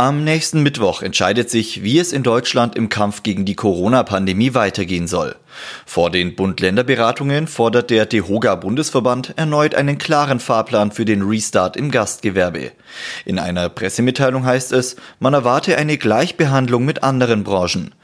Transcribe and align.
Am 0.00 0.24
nächsten 0.24 0.62
Mittwoch 0.62 1.02
entscheidet 1.02 1.50
sich, 1.50 1.82
wie 1.82 1.98
es 1.98 2.14
in 2.14 2.22
Deutschland 2.22 2.74
im 2.74 2.88
Kampf 2.88 3.22
gegen 3.22 3.44
die 3.44 3.54
Corona-Pandemie 3.54 4.54
weitergehen 4.54 5.06
soll. 5.06 5.36
Vor 5.84 6.10
den 6.10 6.36
Bund-Länder-Beratungen 6.36 7.46
fordert 7.46 7.90
der 7.90 8.06
DEHOGA-Bundesverband 8.06 9.34
erneut 9.36 9.74
einen 9.74 9.98
klaren 9.98 10.40
Fahrplan 10.40 10.90
für 10.90 11.04
den 11.04 11.20
Restart 11.20 11.76
im 11.76 11.90
Gastgewerbe. 11.90 12.72
In 13.26 13.38
einer 13.38 13.68
Pressemitteilung 13.68 14.46
heißt 14.46 14.72
es, 14.72 14.96
man 15.18 15.34
erwarte 15.34 15.76
eine 15.76 15.98
Gleichbehandlung 15.98 16.86
mit 16.86 17.02
anderen 17.02 17.44
Branchen. 17.44 17.94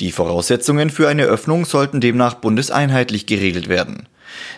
Die 0.00 0.12
Voraussetzungen 0.12 0.90
für 0.90 1.08
eine 1.08 1.24
Öffnung 1.24 1.64
sollten 1.64 2.02
demnach 2.02 2.34
bundeseinheitlich 2.34 3.24
geregelt 3.24 3.70
werden. 3.70 4.08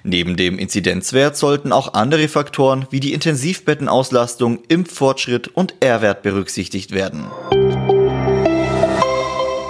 Neben 0.03 0.36
dem 0.36 0.58
Inzidenzwert 0.58 1.36
sollten 1.36 1.72
auch 1.72 1.95
andere 1.95 2.29
Faktoren 2.29 2.86
wie 2.90 3.00
die 3.00 3.13
Intensivbettenauslastung, 3.13 4.61
Impffortschritt 4.68 5.49
und 5.49 5.75
R-Wert 5.81 6.22
berücksichtigt 6.22 6.93
werden. 6.93 7.26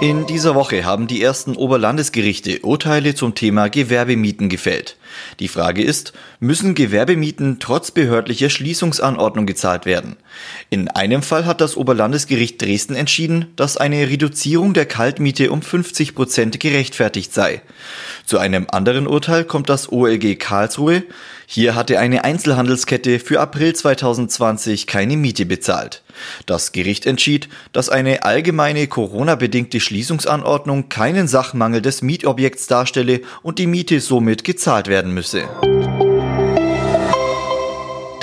In 0.01 0.25
dieser 0.25 0.55
Woche 0.55 0.85
haben 0.85 1.07
die 1.07 1.21
ersten 1.21 1.57
Oberlandesgerichte 1.57 2.61
Urteile 2.61 3.15
zum 3.15 3.35
Thema 3.35 3.67
Gewerbemieten 3.67 4.47
gefällt. 4.47 4.95
Die 5.41 5.49
Frage 5.49 5.83
ist, 5.83 6.13
müssen 6.39 6.73
Gewerbemieten 6.73 7.57
trotz 7.59 7.91
behördlicher 7.91 8.49
Schließungsanordnung 8.49 9.45
gezahlt 9.45 9.85
werden? 9.85 10.15
In 10.69 10.87
einem 10.87 11.21
Fall 11.21 11.45
hat 11.45 11.59
das 11.59 11.75
Oberlandesgericht 11.75 12.61
Dresden 12.61 12.95
entschieden, 12.95 13.47
dass 13.57 13.75
eine 13.75 14.07
Reduzierung 14.07 14.73
der 14.73 14.85
Kaltmiete 14.85 15.51
um 15.51 15.61
50 15.61 16.15
Prozent 16.15 16.61
gerechtfertigt 16.61 17.33
sei. 17.33 17.61
Zu 18.25 18.37
einem 18.37 18.67
anderen 18.71 19.05
Urteil 19.05 19.43
kommt 19.43 19.67
das 19.67 19.91
OLG 19.91 20.39
Karlsruhe. 20.39 21.03
Hier 21.45 21.75
hatte 21.75 21.99
eine 21.99 22.23
Einzelhandelskette 22.23 23.19
für 23.19 23.41
April 23.41 23.75
2020 23.75 24.87
keine 24.87 25.17
Miete 25.17 25.45
bezahlt. 25.45 26.03
Das 26.45 26.71
Gericht 26.71 27.05
entschied, 27.05 27.49
dass 27.71 27.89
eine 27.89 28.23
allgemeine 28.23 28.87
Corona-bedingte 28.87 29.79
Schließungsanordnung 29.79 30.89
keinen 30.89 31.27
Sachmangel 31.27 31.81
des 31.81 32.01
Mietobjekts 32.01 32.67
darstelle 32.67 33.21
und 33.41 33.59
die 33.59 33.67
Miete 33.67 33.99
somit 33.99 34.43
gezahlt 34.43 34.87
werden 34.87 35.13
müsse. 35.13 35.47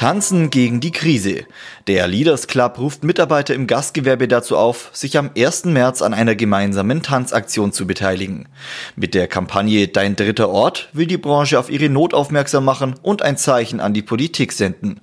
Tanzen 0.07 0.51
gegen 0.51 0.79
die 0.79 0.93
Krise. 0.93 1.47
Der 1.89 2.07
Leaders 2.07 2.47
Club 2.47 2.79
ruft 2.79 3.03
Mitarbeiter 3.03 3.55
im 3.55 3.67
Gastgewerbe 3.67 4.29
dazu 4.29 4.57
auf, 4.57 4.91
sich 4.93 5.19
am 5.19 5.33
1. 5.37 5.65
März 5.65 6.01
an 6.01 6.15
einer 6.15 6.37
gemeinsamen 6.37 7.03
Tanzaktion 7.03 7.73
zu 7.73 7.89
beteiligen. 7.89 8.47
Mit 8.95 9.15
der 9.15 9.27
Kampagne 9.27 9.89
Dein 9.89 10.15
dritter 10.15 10.49
Ort 10.49 10.91
will 10.93 11.09
die 11.09 11.17
Branche 11.17 11.59
auf 11.59 11.71
ihre 11.71 11.89
Not 11.89 12.15
aufmerksam 12.15 12.65
machen 12.65 12.95
und 13.03 13.23
ein 13.23 13.37
Zeichen 13.37 13.81
an 13.81 13.95
die 13.95 14.03
Politik 14.03 14.53
senden. 14.53 15.01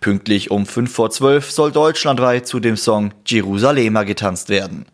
Pünktlich 0.00 0.50
um 0.50 0.66
5 0.66 0.92
vor 0.92 1.08
12 1.08 1.50
soll 1.50 1.72
deutschlandweit 1.72 2.46
zu 2.46 2.60
dem 2.60 2.76
Song 2.76 3.14
Jerusalema 3.24 4.02
getanzt 4.02 4.50
werden. 4.50 4.84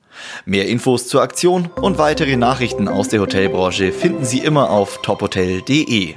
Mehr 0.44 0.68
Infos 0.68 1.08
zur 1.08 1.22
Aktion 1.22 1.68
und 1.74 1.98
weitere 1.98 2.36
Nachrichten 2.36 2.86
aus 2.86 3.08
der 3.08 3.18
Hotelbranche 3.18 3.90
finden 3.90 4.24
Sie 4.24 4.38
immer 4.38 4.70
auf 4.70 5.02
tophotel.de. 5.02 6.14